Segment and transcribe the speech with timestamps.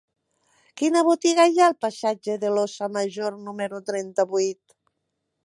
[0.81, 4.63] Quina botiga hi ha al passatge de l'Óssa Major número trenta-vuit?